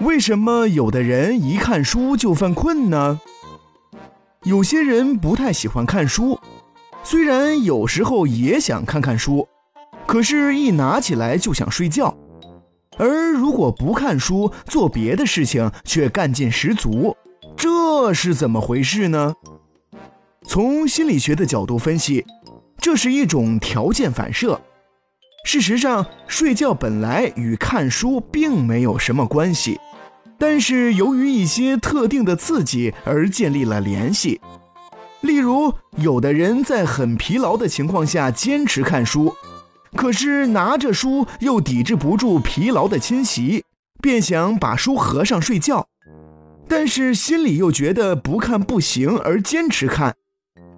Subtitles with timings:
[0.00, 3.20] 为什么有的人一看书就犯困呢？
[4.44, 6.38] 有些人不太喜欢看书，
[7.02, 9.48] 虽然有时候也想看看书，
[10.06, 12.16] 可是，一拿起来就想睡觉。
[12.98, 17.16] 而如果不看书，做别的事情却干劲十足，
[17.56, 19.34] 这是怎么回事呢？
[20.46, 22.24] 从心理学的角度分析，
[22.78, 24.60] 这是一种条件反射。
[25.46, 29.78] 事实上，睡觉本来与看书并没有什么关系。
[30.36, 34.40] 但是由于一些特定的刺激而建立了联系，
[35.20, 39.32] 例如有的人在很疲劳的情况下坚持看书，
[39.94, 43.62] 可是拿着书又抵制不住疲劳的侵袭，
[44.02, 45.86] 便想把书合上睡觉，
[46.68, 50.16] 但是心里又觉得不看不行而坚持看，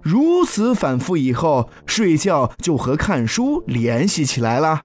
[0.01, 4.81] 如此反复以后，睡觉就和看书联系起来了，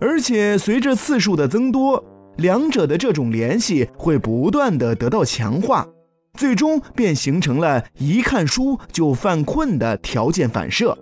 [0.00, 2.04] 而且随着次数的增多。
[2.38, 5.86] 两者的这种联系会不断的得到强化，
[6.32, 10.96] 最终便形成了一看书就犯困的条件反射。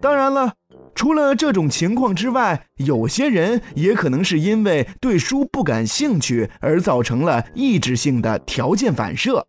[0.00, 0.54] 当然了，
[0.94, 9.46] 除了这种情况之外，有些人也可能是因为对书不感兴趣而造成了抑制性的条件反射。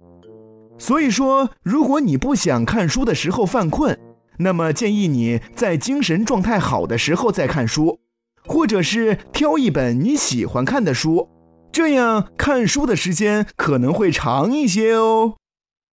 [0.78, 3.98] 所以说，如果你不想看书的时候犯困，
[4.38, 8.00] 那么建议你在精神状态好的时候再看书。
[8.46, 11.28] 或者是挑一本你喜欢看的书，
[11.70, 15.36] 这样看书的时间可能会长一些哦。